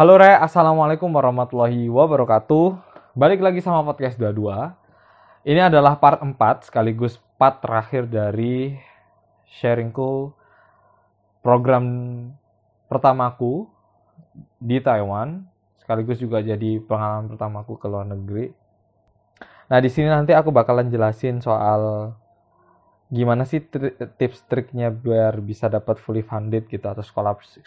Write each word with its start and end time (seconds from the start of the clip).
Halo 0.00 0.16
Re, 0.16 0.32
Assalamualaikum 0.32 1.12
warahmatullahi 1.12 1.84
wabarakatuh. 1.92 2.72
Balik 3.12 3.44
lagi 3.44 3.60
sama 3.60 3.84
podcast 3.84 4.16
22. 4.16 4.72
Ini 5.44 5.68
adalah 5.68 6.00
part 6.00 6.24
4 6.24 6.40
sekaligus 6.64 7.20
part 7.36 7.60
terakhir 7.60 8.08
dari 8.08 8.80
sharingku 9.60 10.32
program 11.44 11.84
pertamaku 12.88 13.68
di 14.56 14.80
Taiwan 14.80 15.44
sekaligus 15.76 16.16
juga 16.16 16.40
jadi 16.40 16.80
pengalaman 16.80 17.28
pertamaku 17.28 17.76
ke 17.76 17.84
luar 17.84 18.08
negeri. 18.08 18.56
Nah, 19.68 19.84
di 19.84 19.92
sini 19.92 20.08
nanti 20.08 20.32
aku 20.32 20.48
bakalan 20.48 20.88
jelasin 20.88 21.44
soal 21.44 22.16
gimana 23.12 23.44
sih 23.44 23.60
tips 24.16 24.48
triknya 24.48 24.88
biar 24.88 25.44
bisa 25.44 25.68
dapat 25.68 26.00
fully 26.00 26.24
funded 26.24 26.72
gitu 26.72 26.88
atau 26.88 27.04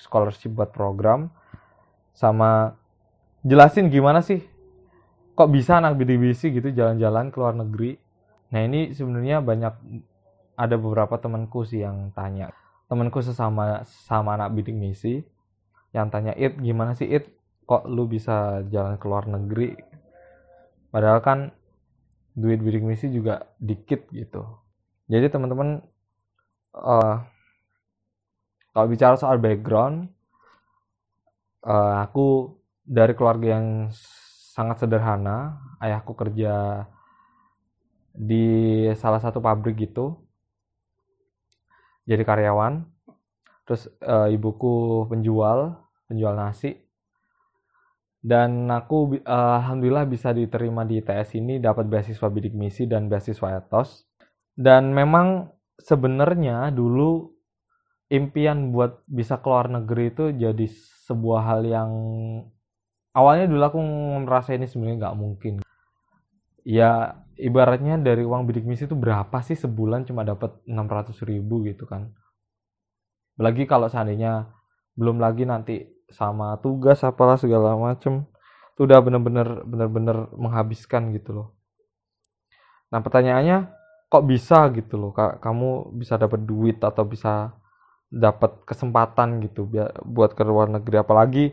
scholarship 0.02 0.50
buat 0.50 0.74
program 0.74 1.30
sama 2.14 2.78
jelasin 3.44 3.90
gimana 3.90 4.24
sih 4.24 4.42
kok 5.34 5.50
bisa 5.50 5.82
anak 5.82 5.98
bidik-bisi 5.98 6.54
gitu 6.54 6.70
jalan-jalan 6.70 7.34
ke 7.34 7.38
luar 7.42 7.58
negeri. 7.58 7.98
Nah 8.54 8.62
ini 8.62 8.94
sebenarnya 8.94 9.42
banyak 9.42 9.74
ada 10.54 10.76
beberapa 10.78 11.18
temanku 11.18 11.66
sih 11.66 11.82
yang 11.82 12.14
tanya. 12.14 12.54
Temanku 12.86 13.26
sesama 13.26 13.82
sama 14.06 14.38
anak 14.38 14.54
bidik 14.54 14.78
misi 14.78 15.26
yang 15.90 16.14
tanya, 16.14 16.38
"It, 16.38 16.62
gimana 16.62 16.94
sih 16.94 17.10
It? 17.10 17.34
Kok 17.66 17.90
lu 17.90 18.06
bisa 18.06 18.62
jalan 18.70 19.02
ke 19.02 19.06
luar 19.10 19.26
negeri?" 19.26 19.74
Padahal 20.94 21.26
kan 21.26 21.40
duit 22.38 22.62
bidik 22.62 22.86
misi 22.86 23.10
juga 23.10 23.50
dikit 23.58 24.06
gitu. 24.14 24.46
Jadi 25.10 25.26
teman-teman 25.34 25.82
uh, 26.78 27.18
kalau 28.74 28.88
bicara 28.90 29.18
soal 29.18 29.42
background 29.42 30.14
uh, 31.64 32.04
aku 32.04 32.56
dari 32.84 33.16
keluarga 33.16 33.58
yang 33.60 33.90
sangat 34.54 34.86
sederhana. 34.86 35.60
Ayahku 35.80 36.16
kerja 36.16 36.86
di 38.14 38.88
salah 38.96 39.20
satu 39.20 39.42
pabrik 39.42 39.80
gitu. 39.80 40.20
Jadi 42.06 42.24
karyawan. 42.24 42.84
Terus 43.64 43.88
uh, 44.04 44.28
ibuku 44.28 45.08
penjual, 45.08 45.80
penjual 46.08 46.36
nasi. 46.36 46.76
Dan 48.24 48.72
aku 48.72 49.20
uh, 49.20 49.60
alhamdulillah 49.60 50.08
bisa 50.08 50.32
diterima 50.32 50.88
di 50.88 51.04
ITS 51.04 51.36
ini 51.36 51.60
dapat 51.60 51.92
beasiswa 51.92 52.28
bidik 52.32 52.56
misi 52.56 52.88
dan 52.88 53.12
beasiswa 53.12 53.60
etos. 53.60 54.08
Dan 54.56 54.96
memang 54.96 55.52
sebenarnya 55.76 56.72
dulu 56.72 57.34
impian 58.14 58.70
buat 58.70 59.02
bisa 59.10 59.42
keluar 59.42 59.66
negeri 59.74 60.14
itu 60.14 60.30
jadi 60.38 60.70
sebuah 61.10 61.42
hal 61.50 61.62
yang 61.66 61.92
awalnya 63.18 63.50
dulu 63.50 63.64
aku 63.66 63.80
merasa 64.22 64.54
ini 64.54 64.70
sebenarnya 64.70 65.10
nggak 65.10 65.18
mungkin. 65.18 65.54
Ya 66.62 67.18
ibaratnya 67.42 67.98
dari 67.98 68.22
uang 68.22 68.46
bidik 68.46 68.70
misi 68.70 68.86
itu 68.86 68.94
berapa 68.94 69.42
sih 69.42 69.58
sebulan 69.58 70.06
cuma 70.06 70.22
dapat 70.22 70.62
600 70.70 71.18
ribu 71.26 71.66
gitu 71.66 71.90
kan. 71.90 72.14
Lagi 73.42 73.66
kalau 73.66 73.90
seandainya 73.90 74.54
belum 74.94 75.18
lagi 75.18 75.50
nanti 75.50 75.90
sama 76.14 76.54
tugas 76.62 77.02
apalah 77.02 77.42
segala 77.42 77.74
macem 77.74 78.30
itu 78.78 78.86
udah 78.86 79.02
bener-bener 79.02 79.66
bener-bener 79.66 80.30
menghabiskan 80.38 81.10
gitu 81.18 81.34
loh. 81.34 81.48
Nah 82.94 83.02
pertanyaannya 83.02 83.74
kok 84.06 84.30
bisa 84.30 84.70
gitu 84.78 85.02
loh 85.02 85.10
kamu 85.18 85.98
bisa 85.98 86.22
dapat 86.22 86.46
duit 86.46 86.78
atau 86.78 87.02
bisa 87.02 87.58
dapat 88.14 88.62
kesempatan 88.70 89.42
gitu 89.42 89.66
buat 90.06 90.38
ke 90.38 90.46
luar 90.46 90.70
negeri. 90.70 91.02
Apalagi 91.02 91.46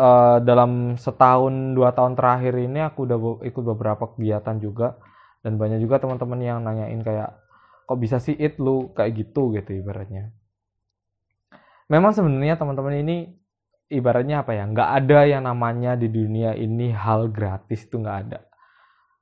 uh, 0.00 0.38
dalam 0.40 0.96
setahun 0.96 1.76
dua 1.76 1.92
tahun 1.92 2.16
terakhir 2.16 2.56
ini 2.56 2.80
aku 2.80 3.04
udah 3.04 3.18
ikut 3.44 3.64
beberapa 3.76 4.08
kegiatan 4.16 4.56
juga. 4.56 4.96
Dan 5.44 5.60
banyak 5.60 5.76
juga 5.84 6.00
teman-teman 6.00 6.40
yang 6.40 6.58
nanyain 6.64 7.04
kayak 7.04 7.36
kok 7.84 8.00
bisa 8.00 8.16
sih 8.16 8.32
it 8.32 8.56
lu 8.56 8.96
kayak 8.96 9.12
gitu? 9.12 9.52
gitu 9.52 9.76
ibaratnya. 9.76 10.32
Memang 11.92 12.16
sebenarnya 12.16 12.56
teman-teman 12.56 12.96
ini 13.04 13.28
ibaratnya 13.92 14.40
apa 14.40 14.56
ya 14.56 14.64
nggak 14.64 14.90
ada 15.04 15.20
yang 15.28 15.44
namanya 15.44 15.92
di 16.00 16.08
dunia 16.08 16.56
ini 16.56 16.88
hal 16.96 17.28
gratis 17.28 17.84
itu 17.84 18.00
nggak 18.00 18.18
ada. 18.24 18.40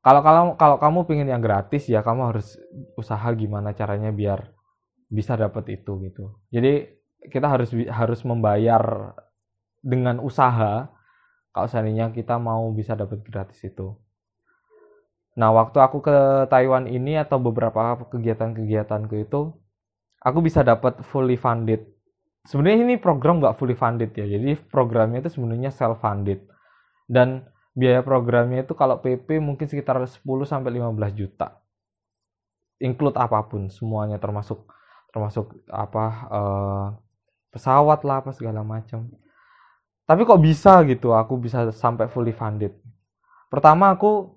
Kalau 0.03 0.22
kalau 0.22 0.43
kalau 0.54 0.76
kamu 0.78 0.99
pingin 1.10 1.28
yang 1.31 1.43
gratis 1.43 1.91
ya 1.91 2.06
kamu 2.06 2.31
harus 2.31 2.54
usaha 2.94 3.26
gimana 3.34 3.75
caranya 3.75 4.14
biar 4.14 4.52
bisa 5.12 5.37
dapat 5.37 5.69
itu 5.77 6.00
gitu. 6.09 6.41
Jadi 6.49 6.89
kita 7.28 7.47
harus 7.53 7.69
harus 7.93 8.21
membayar 8.25 9.12
dengan 9.84 10.19
usaha 10.25 10.89
kalau 11.53 11.69
seandainya 11.69 12.09
kita 12.17 12.41
mau 12.41 12.73
bisa 12.73 12.97
dapat 12.97 13.21
gratis 13.21 13.61
itu. 13.61 13.93
Nah, 15.37 15.53
waktu 15.53 15.81
aku 15.81 16.00
ke 16.00 16.17
Taiwan 16.49 16.89
ini 16.89 17.17
atau 17.21 17.37
beberapa 17.41 17.97
kegiatan-kegiatanku 18.09 19.15
itu, 19.21 19.53
aku 20.21 20.39
bisa 20.45 20.65
dapat 20.65 21.05
fully 21.09 21.37
funded. 21.37 21.89
Sebenarnya 22.49 22.84
ini 22.84 22.94
program 22.97 23.41
nggak 23.41 23.56
fully 23.56 23.77
funded 23.77 24.12
ya, 24.17 24.29
jadi 24.29 24.56
programnya 24.69 25.25
itu 25.25 25.37
sebenarnya 25.37 25.73
self 25.73 26.00
funded. 26.00 26.44
Dan 27.09 27.49
biaya 27.73 28.05
programnya 28.05 28.65
itu 28.65 28.77
kalau 28.77 29.00
PP 29.00 29.41
mungkin 29.41 29.69
sekitar 29.69 30.00
10 30.00 30.21
sampai 30.44 30.81
15 30.81 31.17
juta. 31.17 31.61
Include 32.83 33.17
apa 33.17 33.41
pun 33.49 33.73
semuanya 33.73 34.21
termasuk 34.21 34.69
termasuk 35.12 35.53
apa 35.69 36.05
uh, 36.33 36.87
pesawat 37.53 38.03
lah 38.09 38.25
apa 38.25 38.33
segala 38.33 38.65
macam 38.65 39.12
tapi 40.12 40.27
kok 40.27 40.43
bisa 40.43 40.83
gitu 40.84 41.15
aku 41.15 41.39
bisa 41.39 41.71
sampai 41.71 42.11
fully 42.11 42.34
funded. 42.34 42.75
Pertama 43.49 43.95
aku 43.95 44.34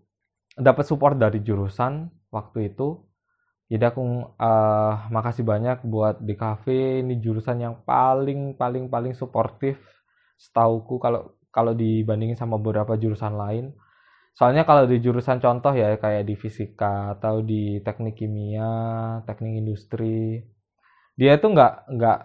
dapat 0.56 0.86
support 0.86 1.19
dari 1.19 1.41
jurusan 1.41 2.08
waktu 2.30 2.72
itu. 2.72 3.02
Jadi 3.66 3.84
aku 3.84 4.02
uh, 4.38 5.09
makasih 5.09 5.41
banyak 5.41 5.81
buat 5.84 6.22
di 6.22 6.38
cafe 6.38 7.02
ini 7.02 7.18
jurusan 7.18 7.59
yang 7.59 7.75
paling 7.81 8.53
paling 8.53 8.88
paling 8.94 9.18
suportif 9.18 9.81
setauku 10.38 11.02
kalau 11.02 11.34
kalau 11.50 11.74
dibandingin 11.74 12.38
sama 12.38 12.62
beberapa 12.62 12.94
jurusan 12.94 13.34
lain. 13.34 13.74
Soalnya 14.31 14.63
kalau 14.69 14.88
di 14.88 15.03
jurusan 15.03 15.44
contoh 15.44 15.75
ya 15.75 15.97
kayak 16.00 16.24
di 16.24 16.36
fisika 16.40 17.18
atau 17.19 17.44
di 17.44 17.84
teknik 17.84 18.16
kimia 18.19 18.72
teknik 19.28 19.59
industri 19.59 20.44
dia 21.16 21.40
itu 21.40 21.48
nggak 21.48 21.74
nggak 21.96 22.18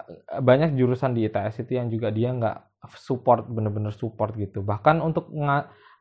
banyak 0.43 0.75
jurusan 0.75 1.15
di 1.15 1.23
ITS 1.27 1.63
itu 1.63 1.79
yang 1.79 1.87
juga 1.87 2.11
dia 2.11 2.35
nggak 2.35 2.57
support 2.99 3.47
bener-bener 3.47 3.95
support 3.95 4.35
gitu. 4.35 4.59
Bahkan 4.65 4.99
untuk 4.99 5.31
ng 5.31 5.47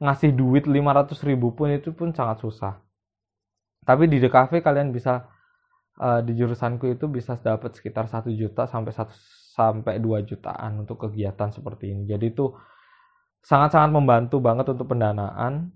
ngasih 0.01 0.33
duit 0.33 0.65
500 0.65 1.12
ribu 1.29 1.53
pun 1.53 1.71
itu 1.71 1.93
pun 1.93 2.11
sangat 2.11 2.43
susah. 2.43 2.81
Tapi 3.84 4.09
di 4.09 4.19
DKV 4.19 4.65
kalian 4.65 4.91
bisa 4.91 5.29
uh, 6.00 6.21
di 6.25 6.33
jurusanku 6.34 6.89
itu 6.89 7.05
bisa 7.06 7.37
dapat 7.37 7.77
sekitar 7.77 8.09
satu 8.09 8.33
juta 8.33 8.65
sampai 8.65 8.93
satu 8.97 9.12
sampai 9.55 10.00
2 10.00 10.25
jutaan 10.25 10.83
untuk 10.83 11.05
kegiatan 11.05 11.53
seperti 11.53 11.93
ini. 11.93 12.09
Jadi 12.09 12.33
itu 12.33 12.49
sangat-sangat 13.45 13.91
membantu 13.93 14.41
banget 14.41 14.73
untuk 14.73 14.89
pendanaan. 14.89 15.69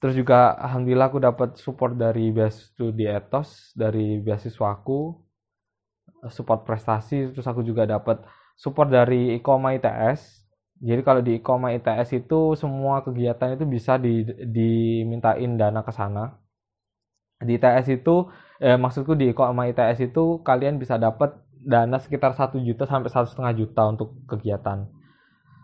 Terus 0.00 0.16
juga 0.16 0.56
alhamdulillah 0.56 1.08
aku 1.08 1.20
dapat 1.20 1.56
support 1.60 1.96
dari 1.96 2.32
beasiswa 2.32 2.92
di 2.92 3.04
etos 3.08 3.72
dari 3.72 4.20
beasiswaku 4.20 5.25
support 6.32 6.64
prestasi 6.66 7.30
terus 7.32 7.46
aku 7.46 7.60
juga 7.62 7.84
dapat 7.84 8.22
support 8.56 8.88
dari 8.88 9.36
Ikoma 9.36 9.76
ITS 9.76 10.46
jadi 10.76 11.00
kalau 11.00 11.24
di 11.24 11.40
Ikoma 11.40 11.72
ITS 11.72 12.20
itu 12.20 12.52
semua 12.52 13.00
kegiatan 13.00 13.56
itu 13.56 13.64
bisa 13.64 13.96
di, 13.96 14.28
dimintain 14.44 15.56
dana 15.56 15.80
ke 15.80 15.92
sana. 15.92 16.36
Di 17.40 17.56
ITS 17.56 17.86
itu 17.96 18.28
eh, 18.60 18.76
maksudku 18.76 19.16
di 19.16 19.32
Ikoma 19.32 19.68
ITS 19.72 20.12
itu 20.12 20.44
kalian 20.44 20.76
bisa 20.76 21.00
dapat 21.00 21.32
dana 21.48 21.96
sekitar 21.96 22.36
satu 22.36 22.60
juta 22.60 22.84
sampai 22.84 23.08
satu 23.08 23.26
setengah 23.32 23.52
juta 23.56 23.82
untuk 23.88 24.20
kegiatan. 24.28 24.84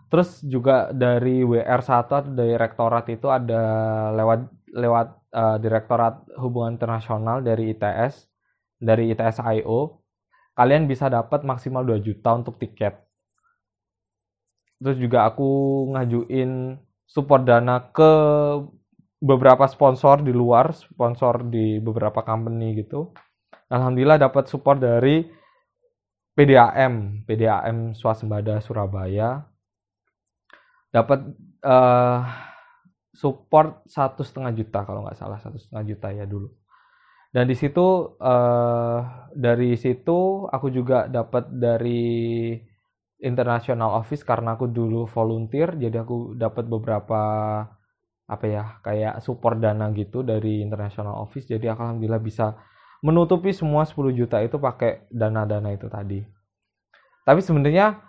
Terus 0.09 0.41
juga 0.45 0.89
dari 0.93 1.45
WR1 1.45 1.89
atau 2.09 2.33
dari 2.33 2.53
rektorat 2.57 3.05
itu 3.09 3.29
ada 3.29 3.61
lewat 4.13 4.39
lewat 4.73 5.07
uh, 5.33 5.57
direktorat 5.61 6.25
hubungan 6.41 6.73
internasional 6.77 7.41
dari 7.45 7.73
ITS 7.73 8.29
dari 8.81 9.13
ITS 9.13 9.41
IO 9.61 10.02
kalian 10.53 10.85
bisa 10.85 11.09
dapat 11.09 11.41
maksimal 11.41 11.81
2 11.81 12.01
juta 12.01 12.33
untuk 12.37 12.61
tiket. 12.61 12.97
Terus 14.77 14.97
juga 14.99 15.25
aku 15.25 15.49
ngajuin 15.93 16.77
support 17.07 17.45
dana 17.45 17.89
ke 17.93 18.11
beberapa 19.23 19.63
sponsor 19.69 20.21
di 20.21 20.35
luar, 20.35 20.75
sponsor 20.75 21.47
di 21.47 21.79
beberapa 21.79 22.21
company 22.21 22.83
gitu. 22.83 23.15
Alhamdulillah 23.71 24.19
dapat 24.19 24.51
support 24.51 24.83
dari 24.83 25.23
PDAM, 26.33 27.23
PDAM 27.23 27.95
Swasembada 27.95 28.59
Surabaya. 28.59 29.45
Dapat 30.93 31.19
uh, 31.65 32.19
support 33.13 33.85
satu 33.89 34.21
setengah 34.21 34.51
juta 34.53 34.85
kalau 34.85 35.05
nggak 35.05 35.17
salah 35.17 35.37
satu 35.41 35.57
setengah 35.57 35.85
juta 35.85 36.09
ya 36.13 36.25
dulu 36.25 36.49
dan 37.33 37.49
di 37.49 37.55
situ 37.57 38.13
uh, 38.21 38.97
dari 39.33 39.73
situ 39.75 40.45
aku 40.47 40.69
juga 40.69 41.09
dapat 41.09 41.49
dari 41.49 42.53
international 43.19 43.97
office 43.97 44.21
karena 44.21 44.53
aku 44.53 44.69
dulu 44.69 45.09
volunteer 45.09 45.73
jadi 45.73 46.05
aku 46.05 46.37
dapat 46.37 46.69
beberapa 46.69 47.21
apa 48.23 48.45
ya 48.47 48.63
kayak 48.79 49.19
support 49.19 49.59
dana 49.59 49.91
gitu 49.91 50.23
dari 50.23 50.63
international 50.63 51.19
office. 51.19 51.47
Jadi 51.47 51.67
alhamdulillah 51.67 52.23
bisa 52.23 52.55
menutupi 53.03 53.51
semua 53.51 53.83
10 53.83 54.15
juta 54.15 54.39
itu 54.39 54.55
pakai 54.55 55.05
dana-dana 55.11 55.75
itu 55.75 55.91
tadi. 55.91 56.23
Tapi 57.23 57.39
sebenarnya 57.43 57.99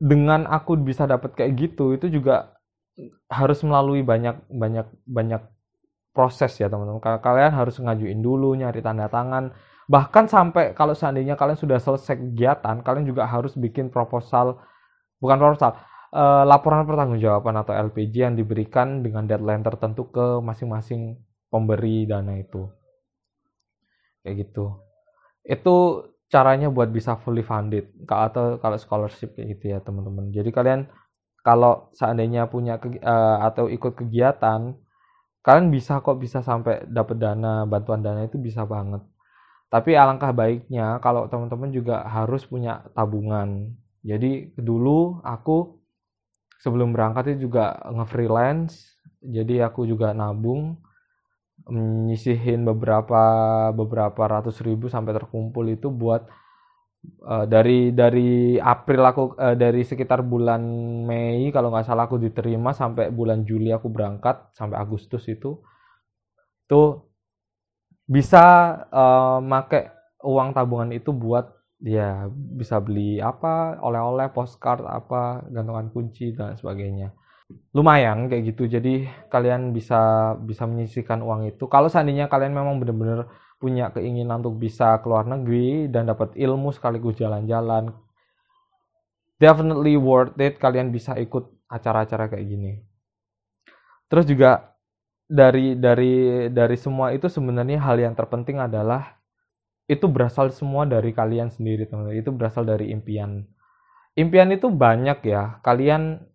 dengan 0.00 0.48
aku 0.48 0.80
bisa 0.80 1.04
dapat 1.04 1.36
kayak 1.36 1.52
gitu 1.60 1.92
itu 1.92 2.08
juga 2.08 2.56
harus 3.28 3.60
melalui 3.60 4.00
banyak 4.00 4.40
banyak 4.48 4.88
banyak 5.04 5.42
proses 6.10 6.56
ya 6.58 6.66
teman-teman 6.66 7.00
kalian 7.22 7.52
harus 7.54 7.78
ngajuin 7.78 8.20
dulu 8.20 8.54
nyari 8.58 8.82
tanda 8.82 9.06
tangan 9.06 9.54
bahkan 9.90 10.26
sampai 10.26 10.74
kalau 10.74 10.94
seandainya 10.94 11.34
kalian 11.34 11.58
sudah 11.58 11.78
selesai 11.78 12.18
kegiatan 12.18 12.82
kalian 12.82 13.06
juga 13.06 13.26
harus 13.26 13.54
bikin 13.54 13.90
proposal 13.90 14.58
bukan 15.22 15.38
proposal 15.38 15.78
uh, 16.14 16.44
laporan 16.46 16.86
pertanggungjawaban 16.86 17.54
atau 17.62 17.72
LPG 17.74 18.14
yang 18.26 18.34
diberikan 18.34 19.02
dengan 19.02 19.26
deadline 19.26 19.62
tertentu 19.62 20.10
ke 20.10 20.42
masing-masing 20.42 21.18
pemberi 21.50 22.06
dana 22.06 22.38
itu. 22.38 22.66
Kayak 24.22 24.34
gitu. 24.46 24.64
Itu 25.46 25.76
caranya 26.30 26.70
buat 26.70 26.94
bisa 26.94 27.18
fully 27.18 27.42
funded 27.42 27.90
atau 28.06 28.62
kalau 28.62 28.78
scholarship 28.78 29.34
kayak 29.34 29.58
gitu 29.58 29.64
ya 29.74 29.78
teman-teman. 29.82 30.30
Jadi 30.30 30.50
kalian 30.54 30.80
kalau 31.40 31.90
seandainya 31.96 32.46
punya 32.46 32.76
ke, 32.76 33.00
uh, 33.00 33.38
atau 33.48 33.66
ikut 33.72 33.96
kegiatan, 33.96 34.76
kalian 35.44 35.68
bisa 35.72 36.00
kok 36.04 36.18
bisa 36.20 36.44
sampai 36.44 36.84
dapat 36.88 37.16
dana 37.20 37.64
bantuan 37.64 38.00
dana 38.04 38.24
itu 38.28 38.36
bisa 38.40 38.64
banget. 38.68 39.02
Tapi 39.70 39.94
alangkah 39.94 40.34
baiknya 40.34 40.98
kalau 41.04 41.30
teman-teman 41.30 41.70
juga 41.70 42.02
harus 42.06 42.42
punya 42.46 42.84
tabungan. 42.96 43.70
Jadi 44.02 44.52
dulu 44.58 45.22
aku 45.22 45.80
sebelum 46.60 46.92
berangkat 46.92 47.34
itu 47.34 47.48
juga 47.48 47.80
nge-freelance 47.88 49.00
jadi 49.24 49.68
aku 49.68 49.88
juga 49.88 50.12
nabung 50.16 50.80
menyisihin 51.68 52.64
beberapa 52.64 53.20
beberapa 53.76 54.22
ratus 54.24 54.64
ribu 54.64 54.88
sampai 54.88 55.12
terkumpul 55.16 55.64
itu 55.68 55.92
buat 55.92 56.24
uh, 57.24 57.44
dari 57.48 57.92
dari 57.92 58.56
April 58.60 59.02
aku 59.04 59.22
uh, 59.36 59.56
dari 59.56 59.82
sekitar 59.84 60.24
bulan 60.24 60.60
Mei 61.04 61.48
kalau 61.52 61.72
nggak 61.72 61.86
salah 61.88 62.04
aku 62.08 62.20
diterima 62.20 62.72
sampai 62.76 63.08
bulan 63.12 63.44
Juli 63.44 63.72
aku 63.72 63.88
berangkat 63.88 64.52
sampai 64.56 64.76
Agustus 64.80 65.24
itu. 65.28 65.60
Tuh 66.68 66.88
bisa 68.10 68.74
uh, 68.90 69.38
make 69.38 69.90
uang 70.26 70.52
tabungan 70.52 70.90
itu 70.92 71.14
buat 71.14 71.56
ya 71.80 72.28
bisa 72.28 72.76
beli 72.76 73.16
apa 73.24 73.80
oleh-oleh 73.80 74.28
postcard 74.36 74.84
apa 74.84 75.48
gantungan 75.48 75.88
kunci 75.88 76.36
dan 76.36 76.56
sebagainya. 76.60 77.16
Lumayan 77.74 78.30
kayak 78.30 78.54
gitu 78.54 78.70
jadi 78.70 79.10
kalian 79.26 79.74
bisa 79.74 80.34
bisa 80.38 80.68
menyisihkan 80.68 81.24
uang 81.24 81.50
itu. 81.50 81.66
Kalau 81.66 81.88
seandainya 81.90 82.30
kalian 82.30 82.54
memang 82.54 82.78
benar-benar 82.78 83.26
punya 83.60 83.92
keinginan 83.92 84.40
untuk 84.40 84.56
bisa 84.56 84.96
keluar 85.04 85.28
negeri 85.28 85.92
dan 85.92 86.08
dapat 86.08 86.32
ilmu 86.32 86.72
sekaligus 86.72 87.20
jalan-jalan. 87.20 87.92
Definitely 89.36 90.00
worth 90.00 90.34
it 90.40 90.56
kalian 90.56 90.88
bisa 90.88 91.12
ikut 91.20 91.44
acara-acara 91.68 92.32
kayak 92.32 92.46
gini. 92.48 92.72
Terus 94.08 94.24
juga 94.24 94.74
dari 95.28 95.76
dari 95.76 96.48
dari 96.50 96.76
semua 96.80 97.12
itu 97.14 97.28
sebenarnya 97.28 97.78
hal 97.84 98.00
yang 98.00 98.16
terpenting 98.16 98.58
adalah 98.58 99.20
itu 99.86 100.08
berasal 100.08 100.50
semua 100.50 100.88
dari 100.88 101.12
kalian 101.12 101.52
sendiri 101.52 101.84
teman-teman. 101.84 102.18
Itu 102.18 102.32
berasal 102.32 102.64
dari 102.64 102.90
impian. 102.90 103.44
Impian 104.16 104.50
itu 104.50 104.72
banyak 104.72 105.20
ya. 105.22 105.60
Kalian 105.62 106.29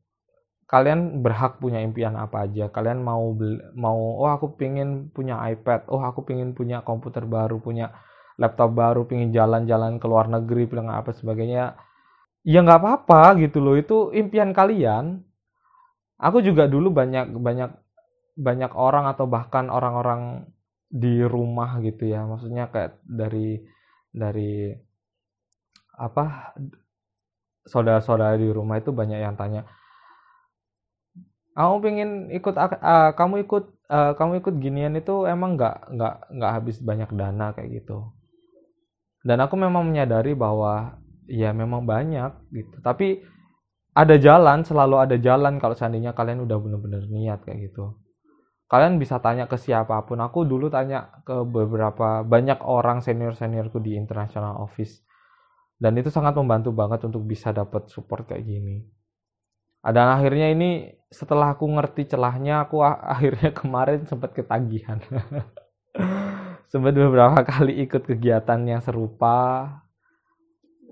kalian 0.76 1.24
berhak 1.24 1.64
punya 1.64 1.80
impian 1.80 2.20
apa 2.20 2.44
aja? 2.44 2.68
Kalian 2.68 3.00
mau 3.00 3.32
mau 3.80 4.20
oh 4.20 4.28
aku 4.28 4.60
pingin 4.60 5.08
punya 5.16 5.40
iPad 5.48 5.88
oh 5.88 6.04
aku 6.04 6.28
pingin 6.28 6.52
punya 6.52 6.84
komputer 6.84 7.24
baru 7.24 7.64
punya 7.64 7.96
laptop 8.36 8.76
baru 8.76 9.08
pingin 9.08 9.32
jalan-jalan 9.32 10.04
ke 10.04 10.06
luar 10.12 10.28
negeri 10.28 10.68
bilang 10.68 10.92
apa 10.92 11.16
sebagainya. 11.16 11.80
Ya 12.44 12.60
nggak 12.60 12.84
apa-apa 12.84 13.40
gitu 13.40 13.64
loh 13.64 13.80
itu 13.80 14.12
impian 14.12 14.52
kalian. 14.52 15.24
Aku 16.20 16.44
juga 16.44 16.68
dulu 16.68 16.92
banyak 16.92 17.32
banyak 17.40 17.72
banyak 18.36 18.72
orang 18.76 19.08
atau 19.08 19.32
bahkan 19.32 19.72
orang-orang 19.72 20.52
di 20.92 21.24
rumah 21.24 21.80
gitu 21.80 22.04
ya. 22.04 22.28
Maksudnya 22.28 22.68
kayak 22.68 23.00
dari 23.08 23.64
dari 24.12 24.76
apa 25.96 26.52
saudara-saudara 27.64 28.36
di 28.36 28.52
rumah 28.52 28.76
itu 28.84 28.92
banyak 28.92 29.24
yang 29.24 29.40
tanya 29.40 29.64
kamu 31.56 31.76
pengen 31.80 32.10
ikut 32.36 32.56
uh, 32.60 33.16
kamu 33.16 33.48
ikut 33.48 33.64
uh, 33.88 34.12
kamu 34.20 34.44
ikut 34.44 34.56
ginian 34.60 34.92
itu 35.00 35.24
emang 35.24 35.56
nggak 35.56 35.88
nggak 35.96 36.16
nggak 36.36 36.52
habis 36.52 36.84
banyak 36.84 37.08
dana 37.16 37.56
kayak 37.56 37.80
gitu. 37.80 38.12
Dan 39.24 39.40
aku 39.40 39.56
memang 39.56 39.88
menyadari 39.88 40.36
bahwa 40.36 41.00
ya 41.32 41.56
memang 41.56 41.88
banyak 41.88 42.52
gitu. 42.52 42.76
Tapi 42.84 43.24
ada 43.96 44.20
jalan 44.20 44.68
selalu 44.68 44.96
ada 45.00 45.16
jalan 45.16 45.56
kalau 45.56 45.80
seandainya 45.80 46.12
kalian 46.12 46.44
udah 46.44 46.58
bener-bener 46.60 47.08
niat 47.08 47.48
kayak 47.48 47.72
gitu. 47.72 47.96
Kalian 48.68 49.00
bisa 49.00 49.24
tanya 49.24 49.48
ke 49.48 49.56
siapa 49.56 49.96
pun. 50.04 50.20
Aku 50.20 50.44
dulu 50.44 50.68
tanya 50.68 51.24
ke 51.24 51.40
beberapa 51.48 52.28
banyak 52.28 52.68
orang 52.68 53.00
senior 53.00 53.32
seniorku 53.32 53.80
di 53.80 53.96
international 53.96 54.60
office. 54.60 55.00
Dan 55.80 55.96
itu 55.96 56.12
sangat 56.12 56.36
membantu 56.36 56.76
banget 56.76 57.08
untuk 57.08 57.24
bisa 57.24 57.56
dapat 57.56 57.88
support 57.88 58.28
kayak 58.28 58.44
gini 58.44 58.84
dan 59.92 60.08
akhirnya 60.10 60.54
ini 60.54 60.94
setelah 61.10 61.54
aku 61.54 61.70
ngerti 61.70 62.10
celahnya 62.10 62.66
aku 62.66 62.82
akhirnya 63.16 63.54
kemarin 63.54 64.06
sempat 64.10 64.34
ketagihan 64.34 65.02
sempat 66.72 66.94
beberapa 66.98 67.42
kali 67.46 67.86
ikut 67.86 68.04
kegiatan 68.06 68.60
yang 68.66 68.82
serupa 68.82 69.70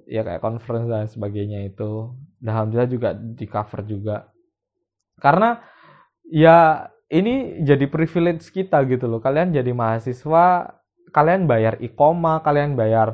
ya 0.06 0.22
kayak 0.22 0.44
conference 0.44 0.88
dan 0.90 1.08
sebagainya 1.10 1.66
itu 1.66 2.14
dan 2.44 2.60
alhamdulillah 2.60 2.92
juga 2.92 3.10
di 3.16 3.46
cover 3.48 3.82
juga 3.88 4.30
karena 5.18 5.64
ya 6.28 6.90
ini 7.14 7.62
jadi 7.62 7.86
privilege 7.86 8.50
kita 8.50 8.82
gitu 8.90 9.06
loh. 9.06 9.22
Kalian 9.22 9.54
jadi 9.54 9.70
mahasiswa, 9.70 10.74
kalian 11.14 11.46
bayar 11.46 11.78
ikoma, 11.78 12.42
kalian 12.42 12.74
bayar 12.74 13.14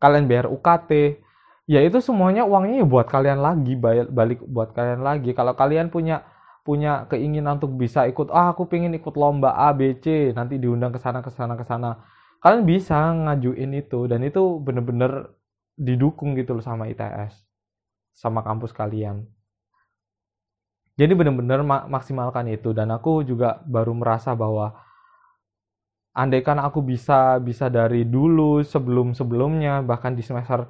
kalian 0.00 0.24
bayar 0.24 0.48
UKT. 0.48 1.20
Ya 1.66 1.82
itu 1.82 1.98
semuanya 1.98 2.46
uangnya 2.46 2.82
ya 2.82 2.86
buat 2.86 3.10
kalian 3.10 3.42
lagi, 3.42 3.74
balik 4.10 4.38
buat 4.46 4.70
kalian 4.70 5.02
lagi. 5.02 5.34
Kalau 5.34 5.58
kalian 5.58 5.90
punya 5.90 6.22
punya 6.62 7.06
keinginan 7.10 7.58
untuk 7.58 7.74
bisa 7.78 8.06
ikut, 8.10 8.30
ah 8.30 8.50
aku 8.54 8.66
pengen 8.70 8.94
ikut 8.94 9.14
lomba 9.14 9.54
A, 9.54 9.70
B, 9.74 9.98
C, 9.98 10.30
nanti 10.34 10.58
diundang 10.58 10.90
ke 10.94 10.98
sana 11.02 11.22
ke 11.22 11.30
sana 11.30 11.54
ke 11.58 11.66
sana. 11.66 12.02
Kalian 12.42 12.62
bisa 12.66 12.98
ngajuin 13.14 13.70
itu 13.82 14.06
dan 14.06 14.22
itu 14.22 14.62
bener-bener 14.62 15.34
didukung 15.76 16.32
gitu 16.40 16.56
loh 16.56 16.64
sama 16.64 16.88
ITS 16.88 17.44
sama 18.16 18.40
kampus 18.40 18.72
kalian 18.72 19.28
jadi 20.96 21.12
benar-benar 21.12 21.60
maksimalkan 21.84 22.48
itu 22.48 22.72
dan 22.72 22.88
aku 22.88 23.20
juga 23.20 23.60
baru 23.68 23.92
merasa 23.92 24.32
bahwa 24.32 24.72
andaikan 26.16 26.56
aku 26.56 26.80
bisa 26.80 27.36
bisa 27.44 27.68
dari 27.68 28.08
dulu 28.08 28.64
sebelum 28.64 29.12
sebelumnya 29.12 29.84
bahkan 29.84 30.16
di 30.16 30.24
semester 30.24 30.64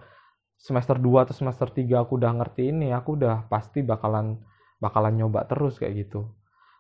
semester 0.66 0.98
2 0.98 1.24
atau 1.30 1.34
semester 1.34 1.70
3 1.70 2.02
aku 2.02 2.18
udah 2.18 2.34
ngerti 2.42 2.74
ini 2.74 2.90
aku 2.90 3.14
udah 3.14 3.46
pasti 3.46 3.86
bakalan 3.86 4.34
bakalan 4.82 5.14
nyoba 5.14 5.46
terus 5.46 5.78
kayak 5.78 5.94
gitu. 6.06 6.26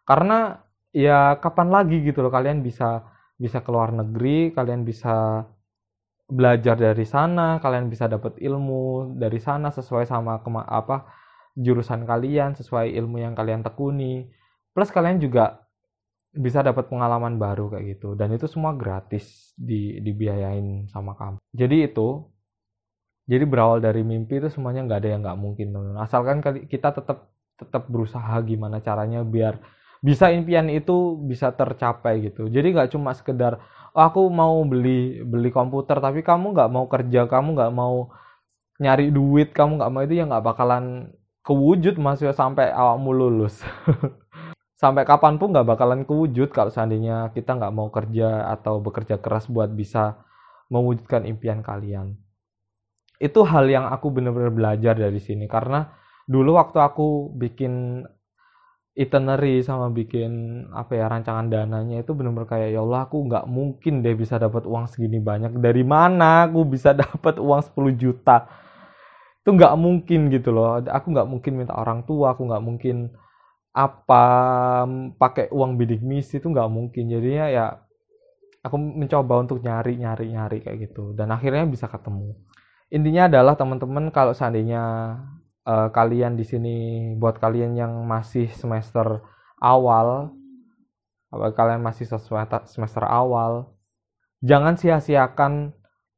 Karena 0.02 0.58
ya 0.90 1.38
kapan 1.38 1.70
lagi 1.70 2.02
gitu 2.02 2.26
loh 2.26 2.34
kalian 2.34 2.66
bisa 2.66 3.06
bisa 3.38 3.62
keluar 3.62 3.94
negeri 3.94 4.50
kalian 4.50 4.82
bisa 4.82 5.46
belajar 6.26 6.74
dari 6.74 7.06
sana 7.06 7.62
kalian 7.62 7.86
bisa 7.86 8.10
dapat 8.10 8.42
ilmu 8.42 9.14
dari 9.14 9.38
sana 9.38 9.70
sesuai 9.70 10.10
sama 10.10 10.42
kema 10.42 10.66
apa 10.66 11.06
jurusan 11.54 12.02
kalian 12.02 12.58
sesuai 12.58 12.90
ilmu 12.92 13.22
yang 13.22 13.32
kalian 13.38 13.62
tekuni. 13.64 14.28
Plus 14.74 14.92
kalian 14.92 15.16
juga 15.22 15.64
bisa 16.36 16.60
dapat 16.60 16.92
pengalaman 16.92 17.40
baru 17.40 17.72
kayak 17.72 17.96
gitu. 17.96 18.12
Dan 18.12 18.36
itu 18.36 18.44
semua 18.44 18.76
gratis 18.76 19.56
di 19.56 19.96
dibiayain 20.04 20.84
sama 20.92 21.16
kamu. 21.16 21.40
Jadi 21.56 21.76
itu 21.88 22.28
jadi 23.26 23.42
berawal 23.42 23.82
dari 23.82 24.06
mimpi 24.06 24.38
itu 24.38 24.46
semuanya 24.54 24.86
nggak 24.86 25.00
ada 25.02 25.08
yang 25.10 25.20
nggak 25.26 25.38
mungkin. 25.38 25.68
Asalkan 25.98 26.38
kita 26.70 26.94
tetap 26.94 27.26
tetap 27.58 27.90
berusaha 27.90 28.38
gimana 28.46 28.78
caranya 28.78 29.26
biar 29.26 29.58
bisa 29.98 30.30
impian 30.30 30.70
itu 30.70 31.18
bisa 31.26 31.50
tercapai 31.50 32.30
gitu. 32.30 32.46
Jadi 32.46 32.70
nggak 32.70 32.94
cuma 32.94 33.10
sekedar 33.18 33.58
oh, 33.98 34.02
aku 34.06 34.30
mau 34.30 34.62
beli 34.62 35.26
beli 35.26 35.50
komputer 35.50 35.98
tapi 35.98 36.22
kamu 36.22 36.54
nggak 36.54 36.70
mau 36.70 36.86
kerja 36.86 37.26
kamu 37.26 37.48
nggak 37.58 37.72
mau 37.74 38.14
nyari 38.78 39.10
duit 39.10 39.50
kamu 39.50 39.82
nggak 39.82 39.90
mau 39.90 40.02
itu 40.06 40.14
ya 40.22 40.24
nggak 40.30 40.44
bakalan 40.46 40.84
kewujud 41.42 41.98
mas 41.98 42.22
ya 42.22 42.30
sampai 42.30 42.70
awakmu 42.70 43.10
lulus. 43.10 43.58
Sampai 44.76 45.08
kapan 45.08 45.40
pun 45.40 45.56
nggak 45.56 45.72
bakalan 45.72 46.04
kewujud 46.04 46.52
kalau 46.52 46.68
seandainya 46.68 47.32
kita 47.32 47.56
nggak 47.56 47.72
mau 47.72 47.88
kerja 47.88 48.44
atau 48.52 48.76
bekerja 48.76 49.16
keras 49.16 49.48
buat 49.48 49.72
bisa 49.72 50.20
mewujudkan 50.68 51.24
impian 51.24 51.64
kalian 51.64 52.20
itu 53.16 53.40
hal 53.48 53.64
yang 53.68 53.88
aku 53.88 54.12
bener-bener 54.12 54.52
belajar 54.52 54.92
dari 54.96 55.20
sini. 55.20 55.48
Karena 55.48 55.84
dulu 56.28 56.60
waktu 56.60 56.78
aku 56.80 57.32
bikin 57.36 58.04
itinerary 58.96 59.60
sama 59.60 59.92
bikin 59.92 60.64
apa 60.72 60.96
ya 60.96 61.04
rancangan 61.12 61.52
dananya 61.52 62.00
itu 62.00 62.16
bener-bener 62.16 62.48
kayak 62.48 62.68
ya 62.72 62.80
Allah 62.80 63.04
aku 63.04 63.28
nggak 63.28 63.44
mungkin 63.44 64.00
deh 64.00 64.16
bisa 64.16 64.40
dapat 64.40 64.64
uang 64.64 64.88
segini 64.88 65.20
banyak. 65.20 65.56
Dari 65.60 65.84
mana 65.84 66.48
aku 66.48 66.64
bisa 66.64 66.96
dapat 67.04 67.36
uang 67.36 67.60
10 67.72 67.92
juta? 67.96 68.48
Itu 69.44 69.52
nggak 69.52 69.74
mungkin 69.76 70.32
gitu 70.32 70.50
loh. 70.52 70.80
Aku 70.80 71.12
nggak 71.12 71.28
mungkin 71.28 71.52
minta 71.60 71.76
orang 71.76 72.04
tua 72.08 72.32
aku 72.34 72.48
nggak 72.48 72.64
mungkin 72.64 73.12
apa 73.76 74.24
pakai 75.20 75.52
uang 75.52 75.76
bidik 75.76 76.00
misi 76.00 76.40
itu 76.40 76.48
nggak 76.48 76.68
mungkin. 76.72 77.04
Jadinya 77.12 77.46
ya 77.52 77.66
aku 78.64 78.76
mencoba 78.80 79.44
untuk 79.44 79.60
nyari 79.60 80.00
nyari 80.00 80.32
nyari 80.32 80.58
kayak 80.64 80.78
gitu. 80.90 81.12
Dan 81.12 81.30
akhirnya 81.36 81.68
bisa 81.68 81.84
ketemu 81.86 82.32
intinya 82.92 83.26
adalah 83.26 83.54
teman-teman 83.58 84.10
kalau 84.14 84.32
seandainya 84.32 84.82
uh, 85.66 85.88
kalian 85.90 86.38
di 86.38 86.44
sini 86.46 86.76
buat 87.18 87.38
kalian 87.42 87.74
yang 87.74 87.92
masih 88.06 88.50
semester 88.54 89.22
awal 89.58 90.36
apa 91.26 91.50
kalian 91.52 91.82
masih 91.82 92.06
semester 92.70 93.02
awal 93.02 93.74
jangan 94.44 94.78
sia-siakan 94.78 95.74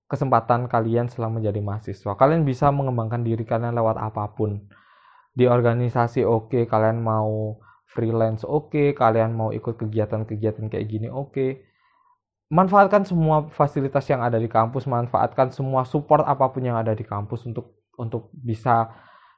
kesempatan 0.09 0.67
kalian 0.73 1.07
selama 1.13 1.39
menjadi 1.39 1.61
mahasiswa. 1.61 2.17
Kalian 2.17 2.43
bisa 2.49 2.73
mengembangkan 2.73 3.21
diri 3.23 3.45
kalian 3.45 3.77
lewat 3.77 4.01
apa 4.01 4.33
pun. 4.33 4.67
Di 5.37 5.47
organisasi 5.47 6.25
oke 6.25 6.51
okay, 6.51 6.65
kalian 6.65 7.05
mau 7.05 7.61
freelance 7.85 8.43
oke. 8.43 8.73
Okay, 8.73 8.87
kalian 8.97 9.37
mau 9.37 9.53
ikut 9.53 9.77
kegiatan-kegiatan 9.77 10.73
kayak 10.73 10.87
gini 10.89 11.09
oke. 11.13 11.37
okay. 11.37 11.68
Manfaatkan 12.49 13.05
semua 13.05 13.49
fasilitas 13.53 14.09
yang 14.09 14.25
ada 14.25 14.41
di 14.41 14.49
kampus 14.49 14.89
manfaatkan 14.89 15.53
semua 15.53 15.85
support 15.85 16.25
apa 16.25 16.49
pun 16.49 16.65
yang 16.65 16.81
ada 16.81 16.97
di 16.97 17.05
kampus 17.05 17.45
untuk 17.45 17.77
untuk 18.01 18.33
bisa 18.33 18.89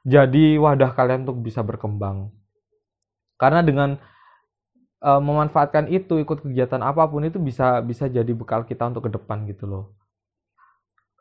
jadi 0.07 0.57
wadah 0.57 0.95
kalian 0.95 1.27
untuk 1.27 1.43
bisa 1.43 1.61
berkembang. 1.61 2.31
Karena 3.35 3.61
dengan 3.61 3.99
uh, 5.03 5.21
memanfaatkan 5.21 5.91
itu 5.91 6.21
ikut 6.21 6.45
kegiatan 6.45 6.79
apa 6.81 7.03
pun 7.09 7.25
itu 7.27 7.37
bisa 7.41 7.83
bisa 7.83 8.07
jadi 8.07 8.31
bekal 8.31 8.63
kita 8.63 8.87
untuk 8.87 9.09
ke 9.09 9.11
depan 9.11 9.43
gitu 9.49 9.67
loh. 9.67 9.85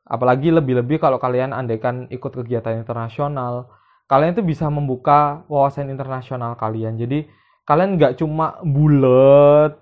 Apalagi 0.07 0.51
lebih-lebih 0.51 1.03
kalau 1.03 1.19
kalian 1.19 1.55
andaikan 1.55 2.07
ikut 2.11 2.33
kegiatan 2.35 2.83
internasional, 2.83 3.71
kalian 4.11 4.35
itu 4.35 4.43
bisa 4.43 4.67
membuka 4.67 5.43
wawasan 5.47 5.91
internasional 5.91 6.55
kalian. 6.55 6.99
Jadi 6.99 7.27
kalian 7.67 7.99
nggak 7.99 8.19
cuma 8.19 8.59
bulet 8.63 9.75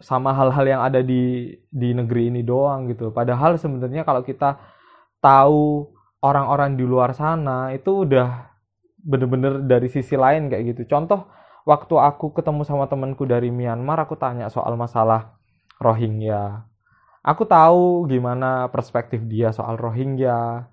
sama 0.00 0.32
hal-hal 0.32 0.64
yang 0.64 0.82
ada 0.82 1.04
di 1.04 1.54
di 1.68 1.92
negeri 1.92 2.32
ini 2.32 2.40
doang 2.40 2.88
gitu. 2.88 3.12
Padahal 3.12 3.60
sebenarnya 3.60 4.02
kalau 4.02 4.24
kita 4.24 4.56
tahu 5.20 5.92
orang-orang 6.24 6.76
di 6.76 6.84
luar 6.84 7.12
sana 7.12 7.72
itu 7.76 8.08
udah 8.08 8.48
bener-bener 9.00 9.64
dari 9.64 9.88
sisi 9.88 10.16
lain 10.16 10.48
kayak 10.48 10.76
gitu. 10.76 10.96
Contoh 10.96 11.28
waktu 11.68 11.94
aku 11.96 12.32
ketemu 12.36 12.64
sama 12.64 12.88
temanku 12.88 13.24
dari 13.28 13.52
Myanmar, 13.52 14.04
aku 14.04 14.16
tanya 14.16 14.48
soal 14.48 14.76
masalah 14.76 15.36
Rohingya. 15.80 16.64
Aku 17.20 17.44
tahu 17.44 18.08
gimana 18.08 18.68
perspektif 18.72 19.20
dia 19.28 19.52
soal 19.52 19.76
Rohingya 19.76 20.68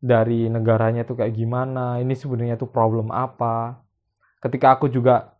dari 0.00 0.48
negaranya 0.48 1.04
tuh 1.04 1.20
kayak 1.20 1.36
gimana. 1.36 2.00
Ini 2.00 2.12
sebenarnya 2.16 2.56
tuh 2.56 2.68
problem 2.68 3.12
apa. 3.12 3.80
Ketika 4.40 4.76
aku 4.76 4.88
juga 4.88 5.36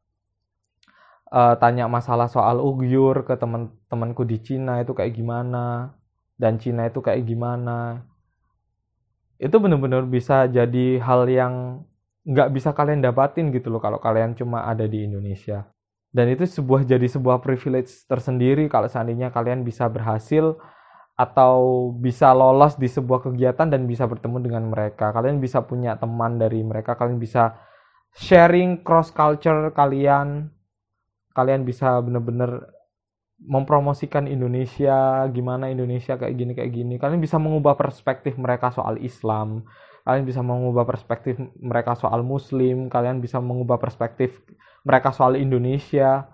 uh, 1.33 1.57
tanya 1.57 1.89
masalah 1.89 2.29
soal 2.29 2.61
Uyghur 2.61 3.25
ke 3.25 3.35
teman-temanku 3.41 4.29
di 4.29 4.39
Cina 4.45 4.85
itu 4.85 4.93
kayak 4.93 5.17
gimana 5.17 5.97
dan 6.37 6.61
Cina 6.61 6.87
itu 6.87 7.01
kayak 7.01 7.25
gimana 7.25 8.05
itu 9.43 9.57
benar-benar 9.59 10.07
bisa 10.07 10.47
jadi 10.47 11.03
hal 11.03 11.27
yang 11.27 11.83
nggak 12.23 12.55
bisa 12.55 12.71
kalian 12.71 13.03
dapatin 13.03 13.51
gitu 13.51 13.75
loh 13.75 13.83
kalau 13.83 13.99
kalian 13.99 14.39
cuma 14.39 14.63
ada 14.71 14.87
di 14.87 15.03
Indonesia. 15.03 15.67
Dan 16.15 16.31
itu 16.31 16.47
sebuah 16.47 16.87
jadi 16.87 17.09
sebuah 17.11 17.43
privilege 17.43 18.07
tersendiri 18.07 18.71
kalau 18.71 18.87
seandainya 18.87 19.35
kalian 19.35 19.67
bisa 19.67 19.91
berhasil 19.91 20.55
atau 21.19 21.91
bisa 21.99 22.31
lolos 22.31 22.79
di 22.79 22.87
sebuah 22.87 23.27
kegiatan 23.27 23.67
dan 23.67 23.91
bisa 23.91 24.07
bertemu 24.07 24.39
dengan 24.45 24.65
mereka. 24.71 25.11
Kalian 25.11 25.43
bisa 25.43 25.65
punya 25.67 25.99
teman 25.99 26.39
dari 26.39 26.63
mereka, 26.63 26.95
kalian 26.95 27.19
bisa 27.19 27.59
sharing 28.15 28.87
cross 28.87 29.11
culture 29.11 29.75
kalian. 29.75 30.52
Kalian 31.33 31.65
bisa 31.65 32.01
benar-benar 32.05 32.73
mempromosikan 33.43 34.31
Indonesia, 34.31 35.27
gimana 35.35 35.67
Indonesia 35.67 36.15
kayak 36.15 36.35
gini 36.39 36.53
kayak 36.55 36.73
gini. 36.73 36.95
Kalian 36.97 37.19
bisa 37.19 37.43
mengubah 37.43 37.75
perspektif 37.75 38.39
mereka 38.39 38.71
soal 38.71 39.03
Islam. 39.03 39.67
Kalian 40.07 40.25
bisa 40.27 40.43
mengubah 40.43 40.87
perspektif 40.87 41.39
mereka 41.59 41.99
soal 41.99 42.23
Muslim. 42.23 42.87
Kalian 42.87 43.19
bisa 43.19 43.43
mengubah 43.43 43.83
perspektif 43.83 44.31
mereka 44.87 45.11
soal 45.11 45.35
Indonesia. 45.39 46.27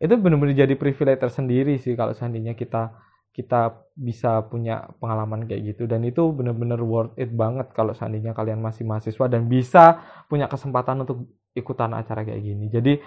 Itu 0.00 0.14
benar-benar 0.16 0.54
jadi 0.54 0.74
privilege 0.78 1.20
tersendiri 1.20 1.76
sih 1.76 1.98
kalau 1.98 2.14
seandainya 2.14 2.54
kita 2.54 2.94
kita 3.38 3.86
bisa 3.94 4.42
punya 4.50 4.90
pengalaman 4.98 5.46
kayak 5.46 5.74
gitu 5.74 5.86
dan 5.86 6.02
itu 6.02 6.26
benar-benar 6.34 6.82
worth 6.82 7.14
it 7.14 7.30
banget 7.30 7.70
kalau 7.70 7.94
seandainya 7.94 8.34
kalian 8.34 8.58
masih 8.58 8.82
mahasiswa 8.82 9.30
dan 9.30 9.46
bisa 9.46 10.02
punya 10.26 10.50
kesempatan 10.50 11.06
untuk 11.06 11.30
ikutan 11.54 11.94
acara 11.94 12.26
kayak 12.26 12.42
gini. 12.42 12.66
Jadi 12.66 12.98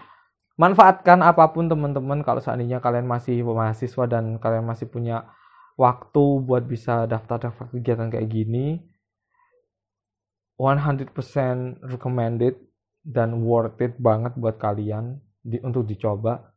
manfaatkan 0.60 1.22
apa 1.24 1.52
pun 1.52 1.68
teman-teman. 1.72 2.24
Kalau 2.26 2.44
seandainya 2.44 2.84
kalian 2.84 3.08
masih 3.08 3.44
mahasiswa 3.44 4.06
dan 4.08 4.40
kalian 4.40 4.66
masih 4.68 4.88
punya 4.88 5.28
waktu 5.80 6.24
buat 6.44 6.68
bisa 6.68 7.08
daftar-daftar 7.08 7.72
kegiatan 7.74 8.12
kayak 8.12 8.28
gini 8.30 8.86
100% 10.62 11.10
recommended 11.82 12.54
dan 13.02 13.42
worth 13.42 13.82
it 13.82 13.98
banget 13.98 14.38
buat 14.38 14.62
kalian 14.62 15.18
di, 15.42 15.58
untuk 15.66 15.90
dicoba. 15.90 16.54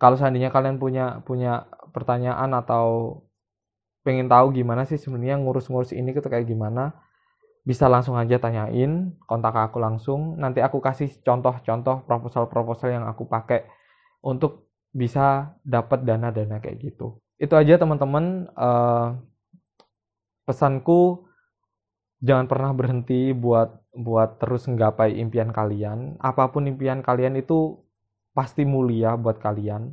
Kalau 0.00 0.16
seandainya 0.16 0.48
kalian 0.48 0.80
punya 0.80 1.20
punya 1.24 1.68
pertanyaan 1.92 2.56
atau 2.56 3.20
pengen 4.00 4.32
tahu 4.32 4.54
gimana 4.56 4.88
sih 4.88 4.96
sebenarnya 4.96 5.36
ngurus-ngurus 5.40 5.92
ini 5.92 6.14
itu 6.14 6.24
kayak 6.24 6.48
gimana 6.48 6.94
bisa 7.66 7.90
langsung 7.90 8.14
aja 8.14 8.38
tanyain, 8.38 9.10
kontak 9.26 9.58
aku 9.58 9.82
langsung. 9.82 10.38
Nanti 10.38 10.62
aku 10.62 10.78
kasih 10.78 11.10
contoh-contoh 11.26 12.06
proposal-proposal 12.06 12.94
yang 12.94 13.04
aku 13.10 13.26
pakai 13.26 13.66
untuk 14.22 14.70
bisa 14.94 15.58
dapat 15.66 16.06
dana-dana 16.06 16.62
kayak 16.62 16.78
gitu. 16.78 17.18
Itu 17.42 17.58
aja 17.58 17.74
teman-teman. 17.74 18.46
Uh, 18.54 19.18
pesanku 20.46 21.26
jangan 22.22 22.46
pernah 22.46 22.70
berhenti 22.70 23.34
buat 23.34 23.82
buat 23.90 24.38
terus 24.38 24.70
menggapai 24.70 25.18
impian 25.18 25.50
kalian. 25.50 26.22
Apa 26.22 26.54
pun 26.54 26.70
impian 26.70 27.02
kalian 27.02 27.34
itu 27.34 27.82
pasti 28.30 28.62
mulia 28.62 29.18
buat 29.18 29.42
kalian. 29.42 29.90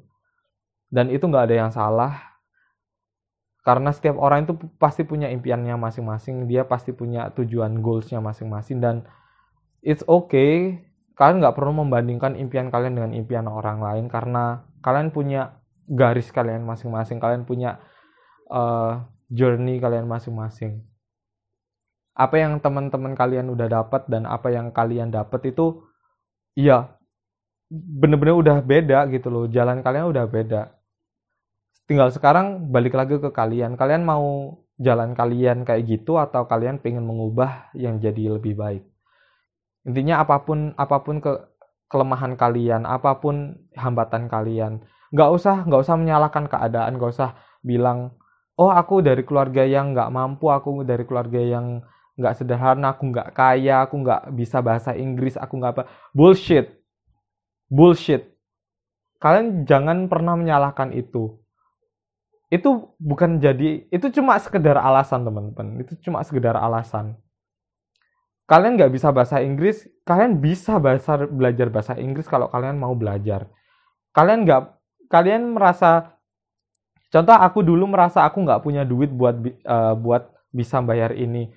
Dan 0.94 1.10
itu 1.10 1.26
nggak 1.26 1.50
ada 1.50 1.56
yang 1.58 1.72
salah 1.74 2.33
karena 3.64 3.96
setiap 3.96 4.20
orang 4.20 4.44
itu 4.44 4.60
pasti 4.76 5.08
punya 5.08 5.32
impiannya 5.32 5.80
masing-masing 5.80 6.52
dia 6.52 6.68
pasti 6.68 6.92
punya 6.92 7.32
tujuan 7.32 7.80
goalsnya 7.80 8.20
masing-masing 8.20 8.84
dan 8.84 8.96
it's 9.80 10.04
okay 10.06 10.84
kalian 11.16 11.40
nggak 11.40 11.56
perlu 11.56 11.72
membandingkan 11.86 12.36
impian 12.36 12.68
kalian 12.68 13.00
dengan 13.00 13.12
impian 13.16 13.48
orang 13.48 13.80
lain 13.80 14.06
karena 14.12 14.68
kalian 14.84 15.16
punya 15.16 15.64
garis 15.88 16.28
kalian 16.32 16.68
masing-masing 16.68 17.24
kalian 17.24 17.48
punya 17.48 17.80
uh, 18.52 19.04
journey 19.34 19.82
kalian 19.82 20.06
masing-masing. 20.06 20.86
Apa 22.14 22.38
yang 22.38 22.62
teman-teman 22.62 23.18
kalian 23.18 23.50
udah 23.50 23.66
dapat 23.66 24.06
dan 24.06 24.30
apa 24.30 24.54
yang 24.54 24.70
kalian 24.70 25.10
dapat 25.10 25.50
itu 25.50 25.82
iya 26.54 26.94
bener-bener 27.74 28.38
udah 28.38 28.58
beda 28.62 29.10
gitu 29.10 29.34
loh 29.34 29.46
jalan 29.50 29.82
kalian 29.82 30.14
udah 30.14 30.30
beda 30.30 30.62
tinggal 31.94 32.10
sekarang 32.10 32.74
balik 32.74 32.98
lagi 32.98 33.22
ke 33.22 33.30
kalian. 33.30 33.78
Kalian 33.78 34.02
mau 34.02 34.58
jalan 34.82 35.14
kalian 35.14 35.62
kayak 35.62 35.86
gitu 35.86 36.18
atau 36.18 36.50
kalian 36.50 36.82
pengen 36.82 37.06
mengubah 37.06 37.70
yang 37.78 38.02
jadi 38.02 38.34
lebih 38.34 38.58
baik? 38.58 38.82
Intinya 39.86 40.26
apa 40.26 40.42
pun 40.42 40.74
apa 40.74 41.06
pun 41.06 41.22
ke 41.22 41.54
kelemahan 41.94 42.34
kalian 42.34 42.90
apa 42.90 43.22
pun 43.22 43.54
hambatan 43.78 44.26
kalian 44.26 44.82
nggak 45.14 45.30
usah 45.30 45.62
nggak 45.70 45.82
usah 45.86 45.94
menyalahkan 45.94 46.50
keadaan. 46.50 46.98
Nggak 46.98 47.14
usah 47.14 47.38
bilang 47.62 48.18
oh 48.58 48.74
aku 48.74 49.06
dari 49.06 49.22
keluarga 49.22 49.62
yang 49.62 49.94
nggak 49.94 50.10
mampu 50.10 50.50
aku 50.50 50.82
dari 50.82 51.06
keluarga 51.06 51.38
yang 51.38 51.86
nggak 52.18 52.42
sederhana 52.42 52.98
aku 52.98 53.14
nggak 53.14 53.38
kaya 53.38 53.86
aku 53.86 54.02
nggak 54.02 54.34
bisa 54.34 54.66
bahasa 54.66 54.98
Inggris 54.98 55.38
aku 55.38 55.62
nggak 55.62 55.74
apa. 55.78 55.84
Bullshit. 56.10 56.74
Bullshit. 57.70 58.34
Kalian 59.22 59.70
jangan 59.70 60.10
pernah 60.10 60.34
menyalahkan 60.34 60.90
itu 60.98 61.43
itu 62.54 62.94
bukan 63.02 63.42
jadi 63.42 63.90
itu 63.90 64.14
cuma 64.14 64.38
sekedar 64.38 64.78
alasan 64.78 65.26
teman-teman. 65.26 65.82
Itu 65.82 65.98
cuma 66.06 66.22
sekedar 66.22 66.54
alasan. 66.54 67.18
Kalian 68.46 68.78
nggak 68.78 68.94
bisa 68.94 69.10
bahasa 69.10 69.42
Inggris 69.42 69.90
kalian 70.06 70.38
bisa 70.38 70.78
bahasa 70.78 71.18
belajar 71.26 71.74
bahasa 71.74 71.98
Inggris 71.98 72.30
kalau 72.30 72.54
kalian 72.54 72.78
mau 72.78 72.94
belajar. 72.94 73.50
Kalian 74.14 74.46
nggak 74.46 74.62
kalian 75.10 75.58
merasa 75.58 76.14
contoh 77.10 77.34
aku 77.34 77.66
dulu 77.66 77.90
merasa 77.90 78.22
aku 78.22 78.46
nggak 78.46 78.62
punya 78.62 78.86
duit 78.86 79.10
buat 79.10 79.34
uh, 79.66 79.98
buat 79.98 80.30
bisa 80.54 80.78
bayar 80.86 81.18
ini. 81.18 81.50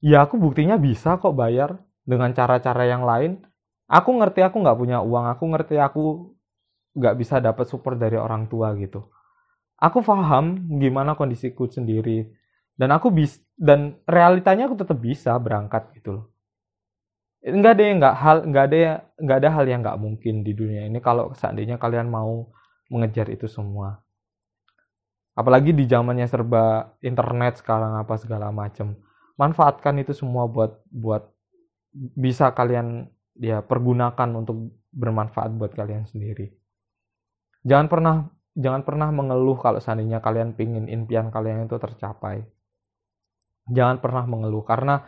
Ya 0.00 0.24
aku 0.24 0.40
buktinya 0.40 0.80
bisa 0.80 1.20
kok 1.20 1.36
bayar 1.36 1.76
dengan 2.08 2.32
cara-cara 2.32 2.88
yang 2.88 3.04
lain. 3.04 3.44
Aku 3.92 4.16
ngerti 4.16 4.40
aku 4.40 4.56
nggak 4.64 4.78
punya 4.80 5.04
uang 5.04 5.28
aku 5.28 5.44
ngerti 5.52 5.76
aku 5.76 6.32
nggak 6.96 7.14
bisa 7.20 7.44
dapat 7.44 7.68
support 7.68 8.00
dari 8.00 8.16
orang 8.16 8.48
tua 8.48 8.72
gitu 8.80 9.04
aku 9.78 10.02
paham 10.02 10.78
gimana 10.78 11.14
kondisiku 11.18 11.66
sendiri. 11.70 12.30
Dan 12.74 12.90
aku 12.90 13.14
bis 13.14 13.38
dan 13.54 14.02
realitanya 14.02 14.66
aku 14.66 14.74
tetap 14.74 14.98
bisa 14.98 15.38
berangkat 15.38 15.94
gitu 15.94 16.10
loh. 16.18 16.26
Nggak 17.44 17.72
ada 17.76 17.82
yang 17.86 17.96
nggak 18.02 18.16
hal 18.18 18.36
nggak 18.50 18.64
ada 18.66 18.78
nggak 19.14 19.38
ada 19.38 19.48
hal 19.54 19.64
yang 19.68 19.80
nggak 19.84 20.00
mungkin 20.00 20.34
di 20.42 20.52
dunia 20.56 20.88
ini 20.90 20.98
kalau 20.98 21.30
seandainya 21.38 21.78
kalian 21.78 22.10
mau 22.10 22.50
mengejar 22.90 23.30
itu 23.30 23.46
semua. 23.46 24.02
Apalagi 25.38 25.70
di 25.70 25.86
zamannya 25.86 26.26
serba 26.26 26.94
internet 26.98 27.62
sekarang 27.62 27.94
apa 27.94 28.14
segala 28.18 28.50
macam 28.50 28.98
manfaatkan 29.34 29.98
itu 30.02 30.14
semua 30.14 30.46
buat 30.46 30.82
buat 30.90 31.30
bisa 31.94 32.50
kalian 32.54 33.06
ya 33.38 33.62
pergunakan 33.62 34.30
untuk 34.34 34.74
bermanfaat 34.94 35.50
buat 35.54 35.74
kalian 35.74 36.06
sendiri. 36.06 36.54
Jangan 37.66 37.86
pernah 37.90 38.14
jangan 38.54 38.86
pernah 38.86 39.10
mengeluh 39.10 39.58
kalau 39.58 39.82
seandainya 39.82 40.22
kalian 40.22 40.54
pingin 40.54 40.86
impian 40.86 41.30
kalian 41.34 41.66
itu 41.66 41.76
tercapai 41.78 42.46
jangan 43.70 43.98
pernah 43.98 44.24
mengeluh 44.24 44.62
karena 44.62 45.02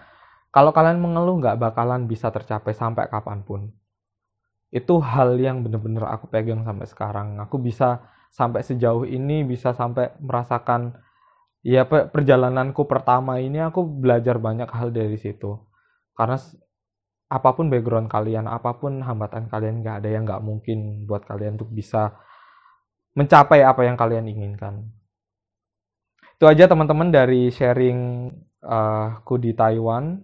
kalau 0.57 0.73
kalian 0.73 1.05
mengeluh 1.05 1.37
nggak 1.37 1.61
bakalan 1.61 2.09
bisa 2.09 2.33
tercapai 2.33 2.73
sampai 2.73 3.13
kapan 3.13 3.45
pun. 3.45 3.69
Itu 4.73 5.05
hal 5.05 5.37
yang 5.37 5.61
bener-bener 5.61 6.09
aku 6.09 6.33
pegang 6.33 6.65
sampai 6.65 6.89
sekarang. 6.89 7.29
Aku 7.45 7.61
bisa 7.61 8.09
sampai 8.33 8.65
sejauh 8.65 9.05
ini, 9.05 9.45
bisa 9.45 9.77
sampai 9.77 10.17
merasakan 10.17 10.97
ya 11.61 11.85
perjalananku 11.85 12.89
pertama 12.89 13.37
ini 13.37 13.61
aku 13.61 13.85
belajar 13.85 14.41
banyak 14.41 14.65
hal 14.73 14.97
dari 14.97 15.21
situ. 15.21 15.61
Karena 16.17 16.41
apa 17.29 17.51
pun 17.53 17.69
background 17.69 18.09
kalian, 18.09 18.49
apa 18.49 18.81
pun 18.81 19.05
hambatan 19.05 19.53
kalian, 19.53 19.85
nggak 19.85 19.97
ada 20.01 20.09
yang 20.09 20.25
nggak 20.25 20.41
mungkin 20.41 21.05
buat 21.05 21.29
kalian 21.29 21.61
untuk 21.61 21.69
bisa 21.69 22.17
mencapai 23.17 23.65
apa 23.65 23.83
yang 23.89 23.97
kalian 23.97 24.29
inginkan. 24.29 24.87
Itu 26.37 26.45
aja 26.45 26.69
teman-teman 26.69 27.09
dari 27.09 27.49
sharing 27.49 28.29
uh, 28.61 29.17
di 29.41 29.57
Taiwan 29.57 30.21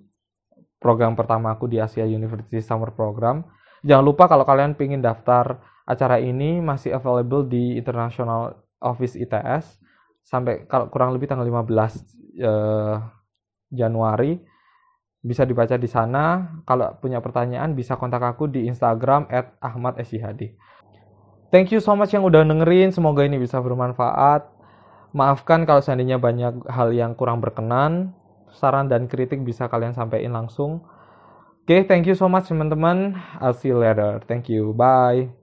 program 0.82 1.14
pertama 1.14 1.54
aku 1.54 1.70
di 1.70 1.80
Asia 1.80 2.04
University 2.04 2.60
Summer 2.60 2.92
Program. 2.92 3.46
Jangan 3.86 4.04
lupa 4.04 4.28
kalau 4.28 4.44
kalian 4.44 4.76
ingin 4.76 5.00
daftar 5.00 5.62
acara 5.88 6.18
ini 6.18 6.58
masih 6.58 6.92
available 6.92 7.46
di 7.46 7.78
International 7.78 8.58
Office 8.82 9.14
ITS 9.14 9.78
sampai 10.26 10.66
kurang 10.66 11.14
lebih 11.14 11.30
tanggal 11.30 11.46
15 11.46 12.38
eh, 12.38 12.96
Januari 13.72 14.38
bisa 15.22 15.46
dibaca 15.46 15.78
di 15.78 15.86
sana. 15.86 16.58
Kalau 16.66 16.98
punya 16.98 17.22
pertanyaan 17.22 17.78
bisa 17.78 17.94
kontak 17.94 18.22
aku 18.22 18.50
di 18.50 18.66
Instagram 18.66 19.30
@ahmadsyhadi. 19.62 20.58
Thank 21.52 21.68
you 21.68 21.84
so 21.84 21.92
much 21.92 22.16
yang 22.16 22.24
udah 22.24 22.42
dengerin. 22.48 22.96
Semoga 22.96 23.28
ini 23.28 23.36
bisa 23.36 23.60
bermanfaat. 23.60 24.48
Maafkan 25.12 25.68
kalau 25.68 25.84
seandainya 25.84 26.16
banyak 26.16 26.64
hal 26.72 26.96
yang 26.96 27.12
kurang 27.12 27.44
berkenan 27.44 28.16
saran 28.52 28.88
dan 28.88 29.08
kritik 29.08 29.40
bisa 29.44 29.68
kalian 29.68 29.96
sampaikan 29.96 30.32
langsung. 30.32 30.84
Oke, 31.62 31.78
okay, 31.78 31.80
thank 31.86 32.08
you 32.08 32.16
so 32.16 32.28
much 32.28 32.48
teman-teman. 32.50 33.16
I'll 33.38 33.56
see 33.56 33.70
you 33.70 33.78
later. 33.78 34.20
Thank 34.26 34.50
you. 34.50 34.74
Bye. 34.74 35.41